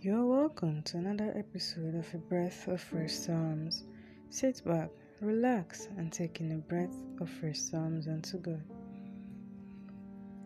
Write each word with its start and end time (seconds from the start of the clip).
You're 0.00 0.26
welcome 0.26 0.84
to 0.84 0.98
another 0.98 1.34
episode 1.36 1.96
of 1.96 2.14
A 2.14 2.18
Breath 2.18 2.68
of 2.68 2.80
Fresh 2.80 3.14
Psalms. 3.14 3.82
Sit 4.30 4.62
back, 4.64 4.90
relax, 5.20 5.88
and 5.96 6.12
take 6.12 6.40
in 6.40 6.52
a 6.52 6.58
breath 6.58 6.94
of 7.20 7.28
fresh 7.28 7.58
Psalms 7.58 8.06
unto 8.06 8.38
God. 8.38 8.62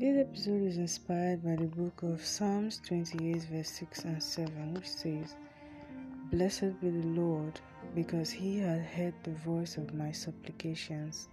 This 0.01 0.27
episode 0.27 0.63
is 0.63 0.79
inspired 0.79 1.45
by 1.45 1.57
the 1.57 1.67
book 1.67 2.03
of 2.03 2.25
Psalms 2.25 2.81
28, 2.87 3.43
verse 3.53 3.69
6 3.69 4.05
and 4.07 4.23
7, 4.23 4.73
which 4.73 4.89
says, 4.89 5.37
Blessed 6.31 6.81
be 6.81 6.89
the 6.89 7.09
Lord, 7.09 7.61
because 7.95 8.31
he 8.31 8.59
has 8.61 8.83
heard 8.87 9.13
the 9.23 9.33
voice 9.33 9.77
of 9.77 9.93
my 9.93 10.13
supplications. 10.13 11.29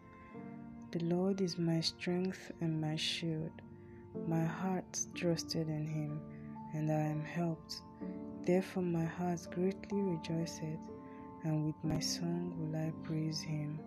The 0.91 0.99
Lord 1.05 1.39
is 1.39 1.57
my 1.57 1.79
strength 1.79 2.51
and 2.59 2.81
my 2.81 2.97
shield. 2.97 3.61
My 4.27 4.43
heart 4.43 4.99
trusted 5.15 5.69
in 5.69 5.87
him, 5.87 6.19
and 6.73 6.91
I 6.91 6.99
am 6.99 7.23
helped. 7.23 7.81
Therefore 8.45 8.83
my 8.83 9.05
heart 9.05 9.47
greatly 9.51 10.01
rejoiceth, 10.01 10.79
and 11.43 11.65
with 11.65 11.83
my 11.83 11.99
song 11.99 12.53
will 12.57 12.75
I 12.79 12.91
praise 13.03 13.41
him. 13.41 13.79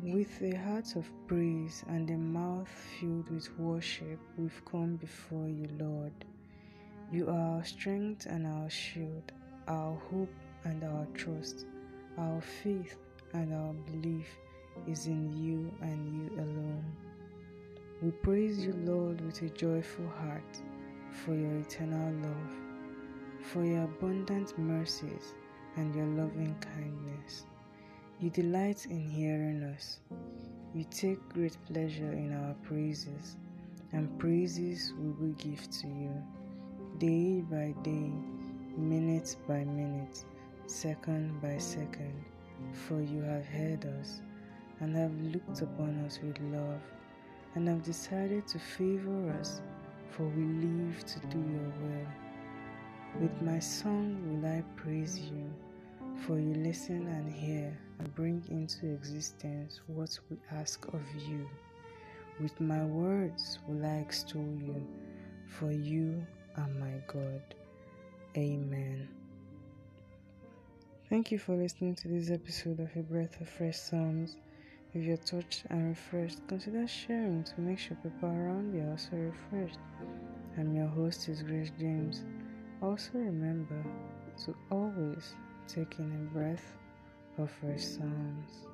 With 0.00 0.40
a 0.42 0.56
heart 0.56 0.96
of 0.96 1.10
praise 1.26 1.84
and 1.88 2.08
a 2.10 2.16
mouth 2.16 2.68
filled 2.68 3.30
with 3.30 3.48
worship, 3.58 4.18
we've 4.36 4.62
come 4.64 4.96
before 4.96 5.48
you, 5.48 5.68
Lord. 5.78 6.12
You 7.12 7.28
are 7.28 7.56
our 7.56 7.64
strength 7.64 8.26
and 8.26 8.46
our 8.46 8.70
shield, 8.70 9.32
our 9.66 9.94
hope 10.10 10.34
and 10.64 10.84
our 10.84 11.06
trust, 11.14 11.66
our 12.16 12.40
faith 12.40 12.96
and 13.32 13.52
our 13.52 13.72
belief 13.72 14.28
is 14.86 15.06
in 15.06 15.36
you 15.36 15.72
and 15.82 16.08
you 16.08 16.36
alone. 16.36 16.84
We 18.02 18.10
praise 18.10 18.64
you, 18.64 18.72
Lord, 18.84 19.20
with 19.20 19.42
a 19.42 19.50
joyful 19.50 20.08
heart 20.08 20.62
for 21.12 21.34
your 21.34 21.56
eternal 21.56 22.12
love, 22.22 22.52
for 23.42 23.64
your 23.64 23.84
abundant 23.84 24.58
mercies 24.58 25.34
and 25.76 25.94
your 25.94 26.06
loving 26.06 26.56
kindness. 26.60 27.44
You 28.20 28.30
delight 28.30 28.86
in 28.90 29.08
hearing 29.08 29.62
us. 29.62 30.00
You 30.74 30.84
take 30.90 31.20
great 31.28 31.56
pleasure 31.72 32.12
in 32.12 32.32
our 32.34 32.54
praises, 32.62 33.36
and 33.92 34.18
praises 34.18 34.92
we 34.98 35.10
will 35.10 35.34
give 35.34 35.70
to 35.70 35.86
you, 35.86 36.10
day 36.98 37.40
by 37.40 37.74
day, 37.82 38.12
minute 38.76 39.36
by 39.46 39.64
minute, 39.64 40.24
second 40.66 41.40
by 41.40 41.58
second, 41.58 42.24
for 42.72 43.00
you 43.00 43.22
have 43.22 43.46
heard 43.46 43.86
us 44.00 44.20
and 44.80 44.94
have 44.94 45.12
looked 45.20 45.62
upon 45.62 46.04
us 46.04 46.20
with 46.22 46.38
love, 46.52 46.80
and 47.54 47.66
have 47.66 47.82
decided 47.82 48.46
to 48.46 48.58
favor 48.58 49.30
us 49.40 49.62
for 50.10 50.24
we 50.24 50.44
live 50.44 51.04
to 51.06 51.20
do 51.28 51.38
your 51.38 51.72
will. 51.82 52.06
With 53.20 53.42
my 53.42 53.58
song 53.58 54.20
will 54.26 54.48
I 54.48 54.62
praise 54.76 55.18
you, 55.18 55.50
for 56.26 56.38
you 56.38 56.54
listen 56.54 57.06
and 57.06 57.32
hear 57.32 57.76
and 57.98 58.14
bring 58.14 58.42
into 58.50 58.86
existence 58.92 59.80
what 59.86 60.18
we 60.30 60.36
ask 60.52 60.86
of 60.88 61.02
you. 61.26 61.48
With 62.40 62.60
my 62.60 62.84
words 62.84 63.58
will 63.66 63.84
I 63.84 63.96
extol 63.98 64.46
you, 64.60 64.86
for 65.46 65.72
you 65.72 66.24
are 66.56 66.68
my 66.80 66.94
God. 67.06 67.42
Amen. 68.36 69.08
Thank 71.08 71.32
you 71.32 71.38
for 71.38 71.56
listening 71.56 71.94
to 71.96 72.08
this 72.08 72.30
episode 72.30 72.80
of 72.80 72.94
A 72.94 73.02
Breath 73.02 73.40
of 73.40 73.48
Fresh 73.48 73.78
Psalms. 73.78 74.36
If 74.94 75.04
you're 75.04 75.18
touched 75.18 75.64
and 75.68 75.90
refreshed, 75.90 76.38
consider 76.48 76.86
sharing 76.88 77.44
to 77.44 77.60
make 77.60 77.78
sure 77.78 77.96
people 78.02 78.30
around 78.30 78.74
you 78.74 78.84
are 78.84 78.92
also 78.92 79.16
refreshed. 79.16 79.78
I'm 80.56 80.74
your 80.74 80.86
host 80.86 81.28
is 81.28 81.42
Grace 81.42 81.70
James. 81.78 82.24
Also 82.80 83.10
remember 83.18 83.84
to 84.46 84.56
always 84.70 85.34
take 85.66 85.98
in 85.98 86.10
a 86.10 86.34
breath 86.34 86.64
of 87.36 87.50
fresh 87.50 87.84
Psalms. 87.84 88.66